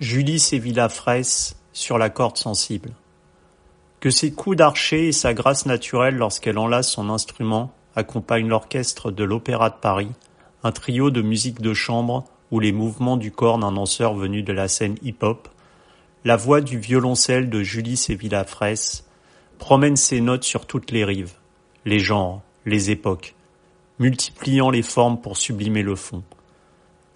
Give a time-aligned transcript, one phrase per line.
[0.00, 2.90] Julie Sévilla Fraisse sur la corde sensible.
[4.00, 9.22] Que ses coups d'archer et sa grâce naturelle lorsqu'elle enlace son instrument accompagnent l'orchestre de
[9.22, 10.10] l'Opéra de Paris,
[10.64, 14.52] un trio de musique de chambre ou les mouvements du corps d'un danseur venu de
[14.52, 15.48] la scène hip-hop,
[16.24, 19.06] la voix du violoncelle de Julie Sévilla Fraisse
[19.58, 21.34] promène ses notes sur toutes les rives,
[21.84, 23.36] les genres, les époques,
[24.00, 26.24] multipliant les formes pour sublimer le fond.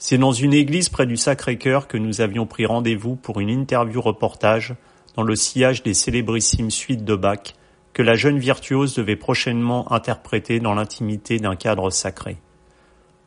[0.01, 4.01] C'est dans une église près du Sacré-Cœur que nous avions pris rendez-vous pour une interview
[4.01, 4.77] reportage
[5.17, 7.57] dans le sillage des célébrissimes suites de Bach
[7.95, 12.37] que la jeune virtuose devait prochainement interpréter dans l'intimité d'un cadre sacré.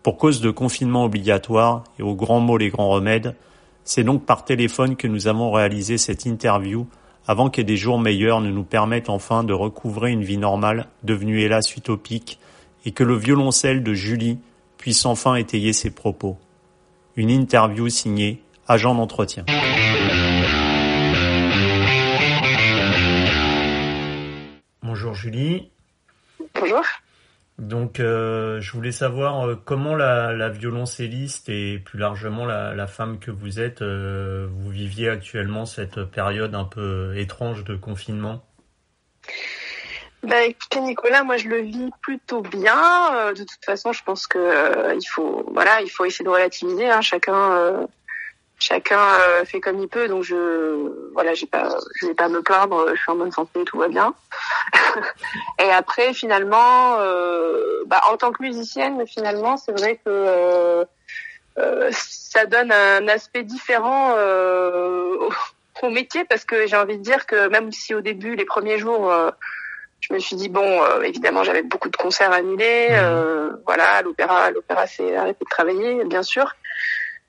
[0.01, 3.35] Pour cause de confinement obligatoire et aux grands mots les grands remèdes,
[3.83, 6.87] c'est donc par téléphone que nous avons réalisé cette interview
[7.27, 11.41] avant que des jours meilleurs ne nous permettent enfin de recouvrer une vie normale devenue
[11.41, 12.39] hélas utopique
[12.85, 14.39] et que le violoncelle de Julie
[14.77, 16.37] puisse enfin étayer ses propos.
[17.17, 19.45] Une interview signée Agent d'entretien.
[24.81, 25.69] Bonjour Julie.
[26.55, 26.83] Bonjour.
[27.59, 33.29] Donc, euh, je voulais savoir euh, comment la, violoncelliste et plus largement la, femme que
[33.29, 38.43] vous êtes, euh, vous viviez actuellement cette période un peu étrange de confinement?
[40.23, 42.79] Bah, écoutez Nicolas, moi je le vis plutôt bien.
[43.15, 46.29] Euh, de toute façon, je pense que euh, il faut, voilà, il faut essayer de
[46.29, 46.87] relativiser.
[46.87, 47.01] Hein.
[47.01, 47.87] Chacun, euh,
[48.59, 48.99] chacun
[49.45, 50.07] fait comme il peut.
[50.07, 52.89] Donc je, voilà, j'ai pas, je vais pas me plaindre.
[52.93, 54.13] Je suis en bonne santé, tout va bien.
[55.59, 56.97] Et après, finalement,
[57.87, 60.85] bah, en tant que musicienne, finalement, c'est vrai que
[61.89, 64.15] ça donne un aspect différent
[65.81, 68.77] au métier parce que j'ai envie de dire que même si au début, les premiers
[68.77, 69.11] jours
[70.01, 72.87] je me suis dit bon, euh, évidemment, j'avais beaucoup de concerts annulés.
[72.89, 72.97] Mhm.
[72.97, 76.51] Euh, voilà, l'opéra, l'opéra s'est arrêté de travailler, bien sûr.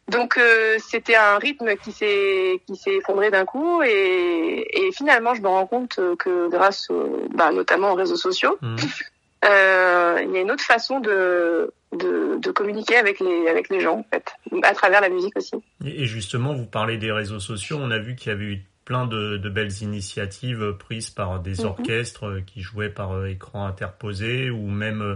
[0.09, 5.33] Donc euh, c'était un rythme qui s'est qui s'est effondré d'un coup et, et finalement
[5.35, 6.89] je me rends compte que grâce
[7.31, 8.77] bah, notamment aux réseaux sociaux, mhm.
[9.45, 13.79] euh, il y a une autre façon de, de, de communiquer avec les avec les
[13.79, 15.55] gens en fait, à travers la musique aussi.
[15.85, 17.79] Et justement, vous parlez des réseaux sociaux.
[17.81, 21.67] On a vu qu'il y avait eu plein de, belles initiatives prises par des mhm.
[21.67, 25.15] orchestres qui jouaient par euh, écran interposé ou même euh,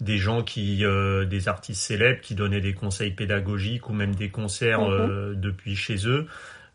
[0.00, 4.28] des gens qui, euh, des artistes célèbres qui donnaient des conseils pédagogiques ou même des
[4.28, 5.34] concerts mhm.
[5.34, 6.26] depuis chez eux.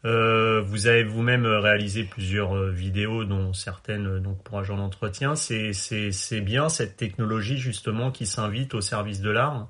[0.04, 5.36] vous avez vous-même réalisé plusieurs vidéos, dont certaines donc pour agent d'entretien.
[5.36, 9.68] C'est, c'est, c'est bien cette technologie justement qui s'invite au service de l'art?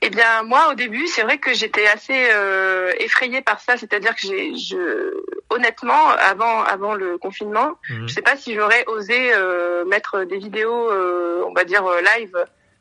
[0.00, 3.76] Eh bien, moi, au début, c'est vrai que j'étais assez euh, effrayée par ça.
[3.76, 8.08] C'est-à-dire que j'ai, je, honnêtement, avant, avant le confinement, mhm.
[8.08, 12.00] je sais pas si j'aurais osé euh, mettre des vidéos, euh, on va dire euh,
[12.00, 12.36] live,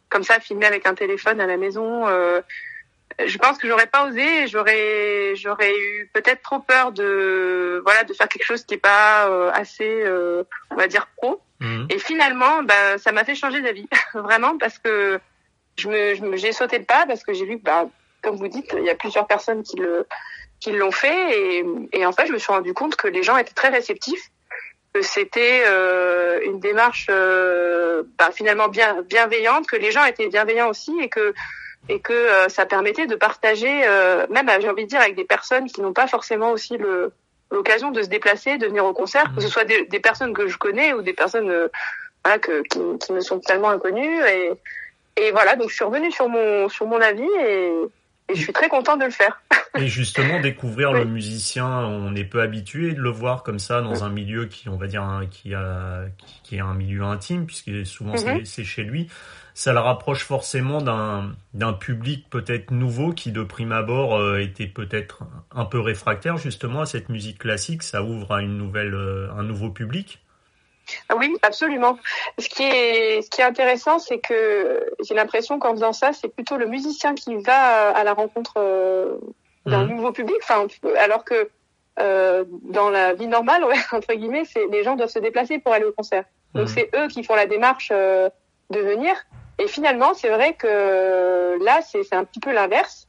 [0.09, 2.07] comme ça, filmées avec un téléphone à la maison.
[2.07, 2.41] Euh,
[3.25, 4.45] je pense que j'aurais pas osé.
[4.45, 9.51] J'aurais, j'aurais eu peut-être trop peur de, voilà, de faire quelque chose qui est pas
[9.53, 10.03] assez,
[10.69, 11.41] on va dire pro.
[11.61, 11.87] Mhm.
[11.89, 15.19] Et finalement, ben, ça m'a fait changer d'avis, vraiment, parce que
[15.77, 17.87] je me, j'ai sauté le pas parce que j'ai vu que, bah,
[18.21, 20.07] comme vous dites, il y a plusieurs personnes qui le,
[20.59, 23.37] qui l'ont fait et, et en fait, je me suis rendu compte que les gens
[23.37, 24.31] étaient très réceptifs,
[24.93, 30.69] que c'était euh, une démarche euh, bah, finalement bien bienveillante, que les gens étaient bienveillants
[30.69, 31.33] aussi et que
[31.89, 35.23] et que euh, ça permettait de partager, euh, même j'ai envie de dire avec des
[35.23, 37.11] personnes qui n'ont pas forcément aussi le
[37.49, 40.47] l'occasion de se déplacer, de venir au concert, que ce soit des, des personnes que
[40.47, 41.69] je connais ou des personnes euh,
[42.25, 44.51] voilà, que, qui, qui me sont totalement inconnues et
[45.17, 47.71] et voilà, donc je suis revenue sur mon sur mon avis et,
[48.29, 49.41] et je suis très contente de le faire.
[49.79, 54.03] Et justement, découvrir le musicien, on est peu habitué de le voir comme ça dans
[54.03, 56.05] un milieu qui, on va dire, qui, a,
[56.43, 58.45] qui, est un milieu intime, puisque souvent mhm.
[58.45, 59.07] c'est chez lui.
[59.53, 64.67] Ça le rapproche forcément d'un d'un public peut-être nouveau qui, de prime abord, euh, était
[64.67, 67.81] peut-être un peu réfractaire justement à cette musique classique.
[67.81, 70.19] Ça ouvre à une nouvelle, euh, un nouveau public.
[71.15, 71.97] Oui, absolument.
[72.37, 76.29] Ce qui est, ce qui est intéressant, c'est que j'ai l'impression qu'en faisant ça, c'est
[76.29, 79.17] plutôt le musicien qui va à la rencontre euh,
[79.65, 79.95] d'un mhm.
[79.95, 80.37] nouveau public.
[80.41, 80.67] Enfin,
[80.99, 81.49] alors que
[81.99, 85.73] euh, dans la vie normale, ouais, entre guillemets, c'est les gens doivent se déplacer pour
[85.73, 86.25] aller au concert.
[86.53, 86.73] Donc mhm.
[86.73, 88.29] c'est eux qui font la démarche euh,
[88.69, 89.15] de venir.
[89.59, 93.07] Et finalement, c'est vrai que là, c'est un petit peu l'inverse.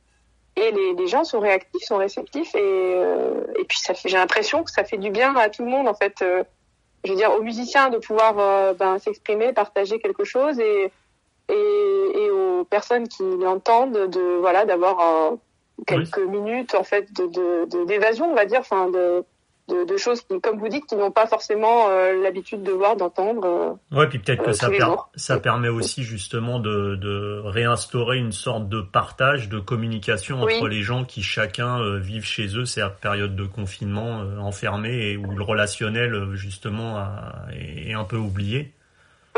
[0.56, 4.16] Et les, les, gens sont réactifs, sont réceptifs, et, euh, et puis ça fait, j'ai
[4.16, 6.24] l'impression que ça fait du bien à tout le monde en fait
[7.04, 10.92] je veux dire, aux musiciens de pouvoir euh, ben, s'exprimer, partager quelque chose et,
[11.48, 15.32] et, et, aux personnes qui l'entendent de voilà d'avoir
[15.86, 19.24] quelques minutes en fait de d'évasion, on va dire, enfin de
[19.68, 23.78] de, choses qui, comme vous dites, qui n'ont pas forcément euh, l'habitude de voir, d'entendre.
[23.92, 24.68] Euh, ouais, puis peut-être que ça,
[25.14, 30.82] ça permet aussi justement de, de, réinstaurer une sorte de partage, de communication entre les
[30.82, 35.42] gens qui chacun euh, vivent chez eux ces périodes de confinement enfermés et où le
[35.42, 37.04] relationnel justement
[37.52, 38.72] est un peu oublié.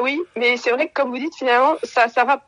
[0.01, 2.43] Oui, mais c'est vrai que comme vous dites, finalement, ça, ça,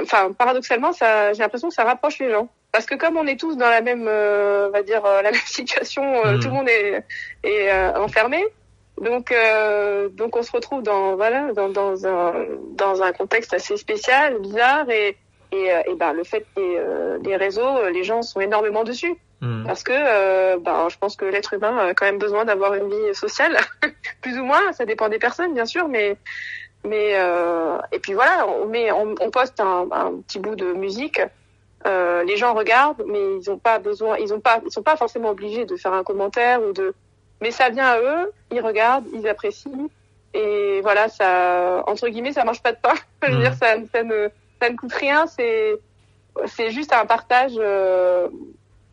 [0.00, 2.48] enfin, paradoxalement, ça, j'ai l'impression que ça rapproche les gens.
[2.76, 5.30] Parce que comme on est tous dans la même, euh, on va dire, euh, la
[5.30, 6.40] même situation, euh, hmm.
[6.40, 7.02] tout le monde est,
[7.42, 8.44] est enfermé.
[9.00, 9.34] Donc,
[10.12, 12.34] donc on se retrouve dans, voilà, dans, dans un,
[12.72, 15.16] dans un contexte assez spécial, bizarre, et,
[15.52, 19.14] et, et ben, le fait que les, réseaux, les gens sont énormément dessus.
[19.40, 19.64] Hmm.
[19.66, 23.14] Parce que ben, je pense que l'être humain a quand même besoin d'avoir une vie
[23.14, 23.56] sociale,
[24.20, 26.18] plus ou moins, ça dépend des personnes bien sûr, mais
[26.84, 27.12] mais
[27.92, 31.20] et puis voilà, on met, on, on poste un, un, petit bout de musique
[31.86, 34.96] euh, les gens regardent, mais ils n'ont pas besoin, ils ont pas, ils sont pas
[34.96, 36.94] forcément obligés de faire un commentaire ou de,
[37.40, 39.88] mais ça vient à eux, ils regardent, ils apprécient,
[40.34, 42.94] et voilà, ça, entre guillemets, ça marche pas de pain.
[43.22, 43.54] Je veux dire, mmh.
[43.54, 44.28] ça, ça ne,
[44.60, 45.76] ça ne coûte rien, c'est,
[46.46, 47.54] c'est juste un partage.
[47.58, 48.28] Euh,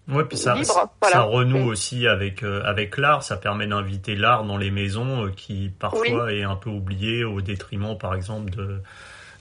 [0.10, 0.57] Ouais, puis ça,
[1.01, 3.24] ça renoue aussi avec euh, avec l'art.
[3.24, 7.98] Ça permet d'inviter l'art dans les maisons qui parfois est un peu oublié au détriment,
[7.98, 8.81] par exemple, de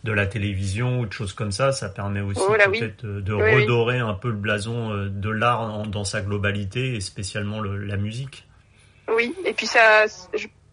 [0.04, 1.72] de la télévision ou de choses comme ça.
[1.72, 6.04] Ça permet aussi oh peut-être de redorer un peu le blason euh, de l'art dans
[6.04, 8.46] sa globalité et spécialement la musique.
[9.14, 10.06] Oui, et puis ça,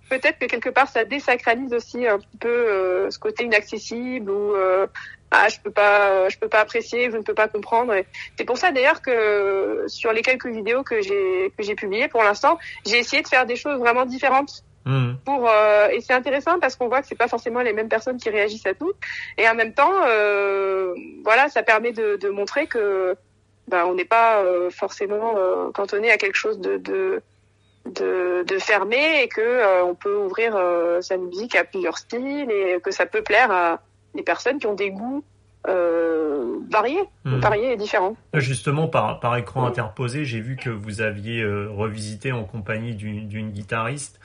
[0.09, 4.87] peut-être que quelque part ça désacralise aussi un peu euh, ce côté inaccessible ou euh,
[5.31, 7.93] ah je peux pas, je peux pas apprécier, je ne peux pas comprendre.
[8.37, 12.23] C'est pour ça d'ailleurs que sur les quelques vidéos que j'ai que j'ai publiées pour
[12.23, 15.15] l'instant, j'ai essayé de faire des choses vraiment différentes Mmh.
[15.25, 18.17] Pour euh, et c'est intéressant parce qu'on voit que c'est pas forcément les mêmes personnes
[18.17, 18.93] qui réagissent à tout
[19.37, 20.93] et en même temps euh,
[21.23, 23.15] voilà ça permet de, de montrer que
[23.67, 25.35] ben, on n'est pas euh, forcément
[25.73, 27.21] cantonné à quelque chose de de,
[27.87, 30.57] de, de fermé et que on peut ouvrir
[31.01, 33.81] sa musique à plusieurs styles et que ça peut plaire à
[34.15, 35.23] des personnes qui ont des goûts
[35.67, 37.39] euh, variés, mmh.
[37.39, 38.15] variés et différents.
[38.33, 44.19] Justement, par, par écran interposé, j'ai vu que vous aviez revisité en compagnie d'une guitariste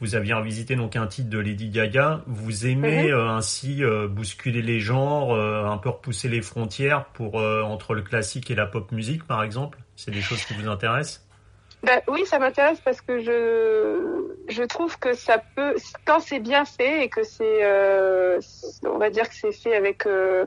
[0.00, 2.22] vous aviez revisité donc un titre de Lady Gaga.
[2.26, 3.12] Vous aimez mhm.
[3.12, 8.02] euh, ainsi euh, bousculer les genres, euh, un peu repousser les frontières pour entre le
[8.02, 9.78] classique et la pop musique, par exemple?
[9.96, 11.26] C'est des choses qui vous intéressent?
[11.82, 15.74] Ben, oui, ça m'intéresse parce que je je trouve que ça peut
[16.04, 17.64] quand c'est bien fait et que c'est
[18.84, 20.44] on va dire que c'est fait avec euh,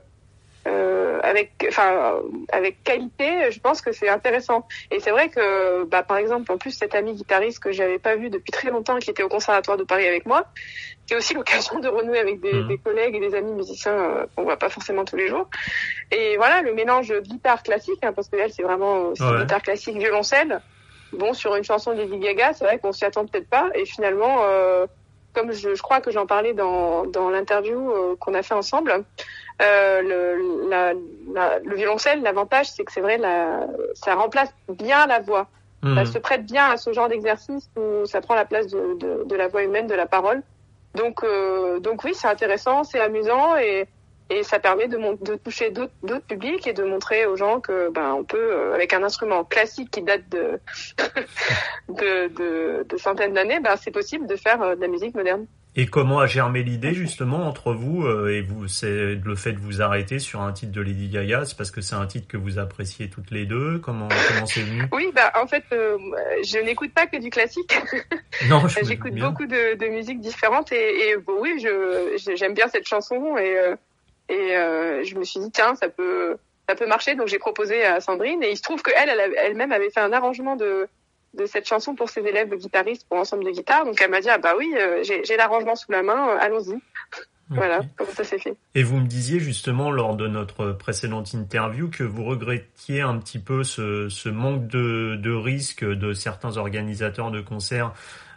[0.66, 2.20] avec, enfin,
[2.52, 4.68] avec qualité, je pense que c'est intéressant.
[4.92, 8.16] Et c'est vrai que, bah, par exemple, en plus, cet ami guitariste que j'avais pas
[8.16, 10.46] vu depuis très longtemps, qui était au Conservatoire de Paris avec moi,
[11.06, 12.68] c'est aussi l'occasion de renouer avec des, mmh.
[12.68, 15.50] des, collègues et des amis musiciens euh, qu'on voit pas forcément tous les jours.
[16.12, 19.98] Et voilà, le mélange guitare classique, hein, parce que elle, c'est vraiment aussi guitare classique,
[19.98, 20.62] violoncelle.
[21.14, 23.70] Bon, sur une chanson de Lady Gaga, c'est vrai qu'on s'y attend peut-être pas.
[23.76, 24.88] Et finalement, euh,
[25.34, 29.04] comme je, je, crois que j'en parlais dans, dans l'interview euh, qu'on a fait ensemble,
[29.62, 30.94] euh, le, la,
[31.34, 35.48] la, le violoncelle, l'avantage, c'est que c'est vrai, la, ça remplace bien la voix.
[35.84, 36.06] Ça mhm.
[36.06, 39.36] se prête bien à ce genre d'exercice où ça prend la place de, de, de,
[39.36, 40.42] la voix humaine, de la parole.
[40.96, 43.86] Donc, euh, donc oui, c'est intéressant, c'est amusant et,
[44.30, 48.14] et ça permet de, de toucher d'autres publics et de montrer aux gens que ben
[48.14, 50.60] on peut euh, avec un instrument classique qui date de
[51.90, 55.46] de, de, de, centaines d'années, ben c'est possible de faire euh, de la musique moderne.
[55.76, 59.60] Et comment a germé l'idée justement entre vous euh, et vous C'est le fait de
[59.60, 62.38] vous arrêter sur un titre de Lady Gaga, c'est parce que c'est un titre que
[62.38, 63.80] vous appréciez toutes les deux?
[63.80, 64.84] Comment comment c'est venu?
[64.92, 65.98] Oui, bah en fait, euh,
[66.44, 67.76] je n'écoute pas que du classique.
[68.50, 72.88] Non, j'écoute beaucoup de, de musiques différentes et, et bon, oui, je j'aime bien cette
[72.88, 73.76] chanson et euh,
[74.34, 76.38] et je me suis dit tiens, ça peut
[76.68, 79.72] ça peut marcher, donc j'ai proposé à Sandrine et il se trouve que elle elle-même
[79.72, 80.88] avait fait un arrangement de
[81.34, 83.86] de cette chanson pour ses élèves guitaristes pour ensemble de guitare.
[83.86, 86.80] Donc elle m'a dit ah bah oui, euh, j'ai l'arrangement sous la main, euh, allons-y.
[87.50, 88.56] Voilà comment ça s'est fait.
[88.74, 93.38] Et vous me disiez justement lors de notre précédente interview que vous regrettiez un petit
[93.38, 97.94] peu ce, ce manque de, de risque de certains organisateurs de concerts.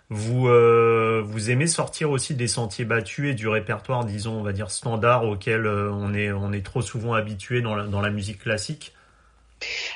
[0.09, 4.53] Vous euh, vous aimez sortir aussi des sentiers battus et du répertoire, disons, on va
[4.53, 8.41] dire standard auquel on est on est trop souvent habitué dans la, dans la musique
[8.43, 8.95] classique?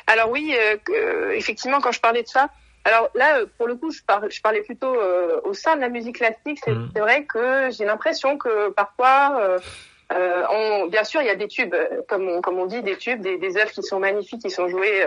[0.07, 2.49] Alors oui, euh, effectivement, quand je parlais de ça,
[2.85, 4.01] alors là, euh, pour le coup, je,
[4.31, 6.59] je parlais plutôt euh, au sein de la musique classique.
[6.65, 6.93] C'est mmh.
[6.97, 9.59] vrai que j'ai l'impression que parfois, euh,
[10.13, 11.77] euh, on, bien sûr, il y a des tubes,
[12.09, 14.69] comme on, comme on dit, des tubes, des, des œuvres qui sont magnifiques, qui sont
[14.69, 15.07] jouées,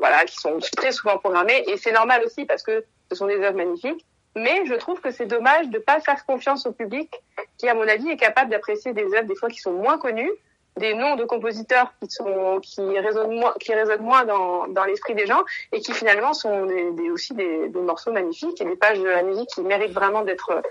[0.00, 3.36] voilà, qui sont très souvent programmées, et c'est normal aussi parce que ce sont des
[3.36, 4.04] œuvres magnifiques.
[4.36, 7.12] Mais je trouve que c'est dommage de pas faire confiance au public,
[7.58, 10.30] qui, à mon avis, est capable d'apprécier des œuvres des fois qui sont moins connues,
[10.76, 15.14] des noms de compositeurs qui sont qui résonnent moins qui résonnent moins dans, dans l'esprit
[15.14, 19.08] des gens et qui finalement sont des, aussi des, morceaux magnifiques et des pages de
[19.08, 20.62] la musique qui méritent vraiment d'être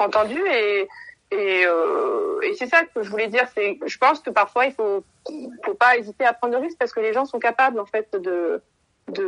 [0.00, 0.46] entendues.
[0.50, 0.88] Et
[1.30, 4.72] et, euh, et c'est ça que je voulais dire c'est je pense que parfois il
[4.72, 5.02] faut
[5.64, 8.14] faut pas hésiter à prendre le risque parce que les gens sont capables en fait
[8.14, 8.62] de
[9.08, 9.24] de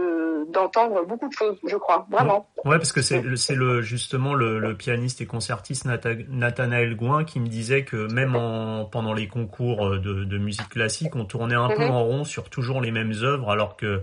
[0.57, 2.49] d'entendre beaucoup de choses, je crois, vraiment.
[2.65, 3.23] Ouais, parce que c'est
[3.55, 5.87] le justement le, le, pianiste et concertiste
[6.29, 11.15] Nathanaël Gouin qui me disait que même en pendant les concours de, de musique classique,
[11.15, 11.91] on tournait un peu mhm.
[11.91, 14.03] en rond sur toujours les mêmes œuvres, alors que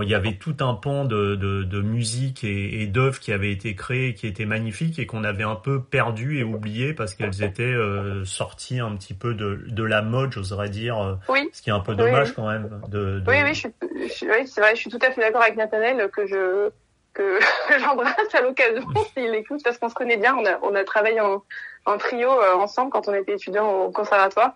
[0.00, 3.52] il y avait tout un pan de, de, de musique et, et d'œuvres qui avaient
[3.52, 7.42] été créées, qui étaient magnifiques et qu'on avait un peu perdu et oublié parce qu'elles
[7.42, 10.98] étaient euh, sorties un petit peu de, de la mode, j'oserais dire.
[10.98, 11.50] Euh, oui.
[11.52, 12.80] Ce qui est un peu dommage quand même.
[12.88, 13.22] De.
[13.26, 16.08] Oui, oui, je suis, oui, c'est vrai, je suis tout à fait d'accord avec Nathanaël
[16.10, 16.70] que je
[17.68, 20.34] que j'embrasse à l'occasion s'il écoute parce qu'on se connaît bien.
[20.36, 21.42] On a, on a travaillé en,
[21.84, 24.54] en trio euh, ensemble quand on était étudiant au conservatoire.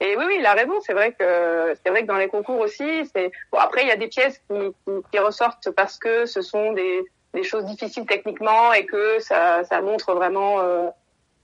[0.00, 0.80] Et oui, oui, il a raison.
[0.80, 3.58] C'est vrai que c'est vrai que dans les concours aussi, c'est bon.
[3.58, 7.04] Après, il y a des pièces qui, qui, qui, ressortent parce que ce sont des,
[7.34, 10.88] des choses difficiles techniquement et que ça, ça montre vraiment, euh,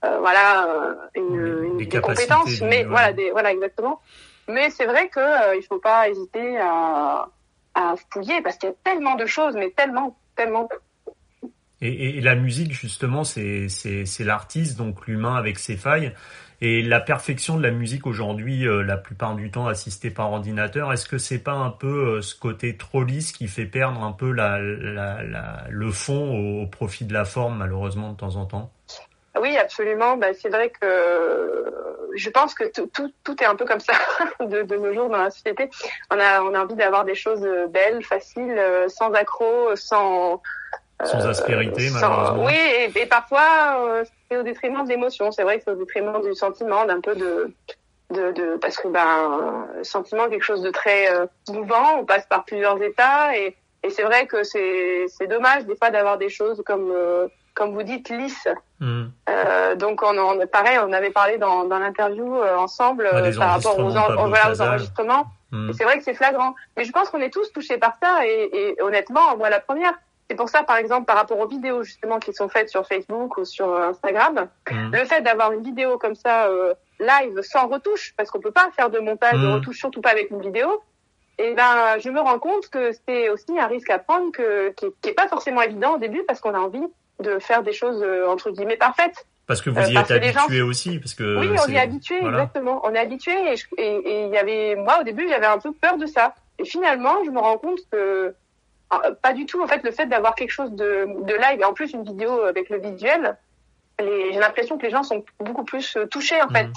[0.03, 0.67] euh, voilà,
[1.15, 2.61] une, une compétence.
[2.61, 4.01] Mais voilà, des, voilà, exactement.
[4.47, 7.27] Mais c'est vrai que il faut pas hésiter à,
[7.75, 10.15] à fouiller parce qu'il y a tellement de choses, mais tellement,
[11.81, 13.67] et, la musique, justement, c'est
[14.19, 16.13] l'artiste, donc l'humain avec ses failles.
[16.61, 20.93] Et la perfection de la musique aujourd'hui, euh, la plupart du temps assistée par ordinateur,
[20.93, 24.13] est-ce que c'est pas un peu euh, ce côté trop lisse qui fait perdre un
[24.13, 28.71] peu le fond au, profit de la forme, malheureusement, de temps en temps?
[29.41, 30.17] Oui, absolument.
[30.17, 31.73] Bah, c'est vrai que
[32.15, 33.93] je pense que tout, tout, tout, est un peu comme ça
[34.39, 35.69] de, de, nos jours dans la société.
[36.11, 40.41] On a, on a envie d'avoir des choses belles, faciles, euh, sans accroc, sans
[41.03, 42.45] sans aspérité, malheureusement.
[42.45, 42.55] Oui,
[42.95, 45.31] et, parfois, euh, c'est au détriment de l'émotion.
[45.31, 47.53] C'est vrai que c'est au détriment du sentiment, d'un peu de,
[48.11, 51.99] de, de, parce que ben, le sentiment, quelque chose de très euh, mouvant.
[51.99, 56.17] On passe par plusieurs états, et, et c'est vrai que c'est, dommage des fois d'avoir
[56.17, 58.47] des choses comme, euh, comme vous dites, lisses.
[58.79, 59.07] Hmm.
[59.45, 63.91] Euh, donc, on, on, pareil, on avait parlé dans, dans l'interview ensemble par rapport aux,
[63.91, 65.25] aux enregistrements.
[65.51, 65.69] Hmm.
[65.69, 66.55] Et c'est vrai que c'est flagrant.
[66.75, 69.93] Mais je pense qu'on est tous touchés par ça, et, et honnêtement, moi la première.
[70.27, 73.37] C'est pour ça, par exemple, par rapport aux vidéos justement qui sont faites sur Facebook
[73.37, 74.91] ou sur euh, Instagram, mmh.
[74.91, 78.67] le fait d'avoir une vidéo comme ça euh, live sans retouche, parce qu'on peut pas
[78.75, 79.53] faire de montage, de mmh.
[79.53, 80.81] retouche, surtout pas avec une vidéo.
[81.37, 84.87] Et ben, je me rends compte que c'est aussi un risque à prendre que, qui,
[85.01, 86.87] qui est pas forcément évident au début parce qu'on a envie
[87.19, 89.27] de faire des choses euh, entre guillemets parfaites.
[89.47, 92.81] Parce que vous y êtes habitué aussi, parce que oui, on y est habitué exactement.
[92.83, 93.33] On est habitué
[93.77, 96.33] et il y avait moi au début j'avais un peu peur de ça.
[96.57, 98.33] Et finalement, je me rends compte que
[98.89, 99.61] ah, pas du tout.
[99.61, 102.41] En fait, le fait d'avoir quelque chose de, de live et en plus une vidéo
[102.41, 103.37] avec le visuel,
[103.99, 106.65] j'ai l'impression que les gens sont beaucoup plus euh, touchés en fait.
[106.65, 106.73] Mmh.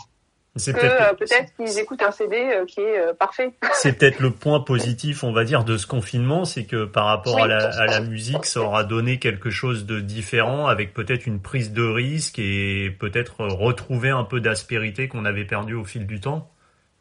[0.59, 1.25] C'est peut-être peut
[1.65, 3.53] qu'ils écoutent un CD euh, qui est euh, parfait.
[3.73, 7.43] C'est peut-être le point positif, on va dire, de ce confinement, c'est que par rapport
[7.43, 11.41] à, la, à la musique, ça aura donné quelque chose de différent, avec peut-être une
[11.41, 16.21] prise de risque et peut-être retrouver un peu d'aspérité qu'on avait perdu au fil du
[16.21, 16.51] temps.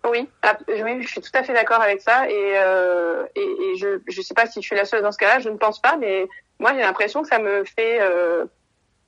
[0.10, 0.30] Oui,
[0.68, 4.34] je suis tout à fait d'accord avec ça et, euh, et, et, je je sais
[4.34, 6.28] pas si je suis la seule dans ce cas-là, je ne pense pas, mais
[6.60, 8.46] moi j'ai l'impression que ça me fait euh,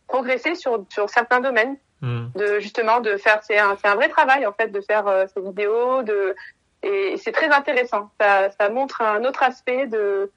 [0.07, 2.27] progresser sur sur certains domaines, hmm.
[2.35, 5.25] de justement de faire c'est un c'est un vrai travail en fait de faire euh,
[5.33, 6.35] ces vidéos de
[6.81, 8.09] et c'est très intéressant.
[8.19, 10.31] Ça ça montre un autre aspect de,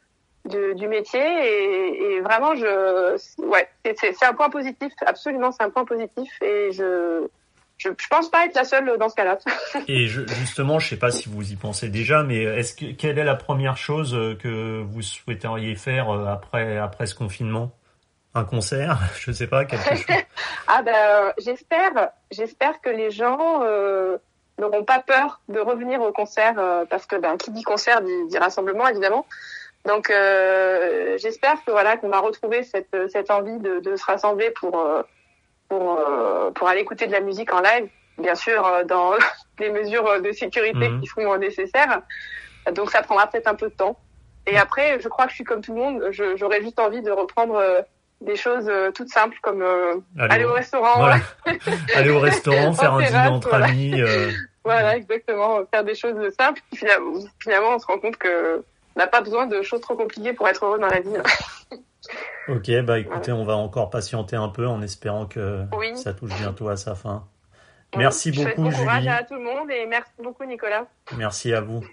[0.46, 5.62] de du métier et, et vraiment je ouais c'est c'est un point positif absolument c'est
[5.62, 7.28] un point positif et je
[7.78, 9.38] je, je pense pas être la seule dans ce cas-là.
[9.88, 13.18] Et je, justement, je sais pas si vous y pensez déjà, mais est-ce que quelle
[13.18, 17.72] est la première chose que vous souhaiteriez faire euh, après après ce confinement?
[18.34, 20.16] Un concert Je sais pas quelque chose.
[20.68, 24.18] ah ben j'espère j'espère que les gens euh,
[24.58, 28.26] n'auront pas peur de revenir au concert euh, parce que ben qui dit concert dit,
[28.28, 29.26] dit rassemblement évidemment.
[29.84, 34.50] Donc euh, j'espère que voilà qu'on va retrouver cette cette envie de, de se rassembler
[34.50, 35.04] pour
[35.72, 39.14] pour, euh, pour aller écouter de la musique en live, bien sûr euh, dans
[39.58, 41.00] les mesures de sécurité mhm.
[41.00, 42.02] qui seront nécessaires.
[42.74, 43.98] Donc ça prendra peut-être un peu de temps.
[44.46, 46.08] Et après, je crois que je suis comme tout le monde.
[46.36, 47.80] J'aurais juste envie de reprendre euh,
[48.24, 49.64] des choses toutes simples comme
[50.18, 51.04] aller, au restaurant.
[51.94, 54.00] aller au restaurant, faire un dîner entre amis.
[54.64, 55.58] Voilà, exactement.
[55.72, 56.62] Faire des choses simples.
[56.72, 58.62] Finalement, on se rend compte que
[58.94, 61.10] on n'a pas besoin de choses trop compliquées pour être heureux dans la vie.
[62.48, 65.64] Ok, bah écoutez, on va encore patienter un peu en espérant que
[65.94, 67.24] ça touche bientôt à sa fin.
[67.96, 70.86] Merci beaucoup, bon courage à tout le monde et merci beaucoup, Nicolas.
[71.16, 71.84] Merci à vous.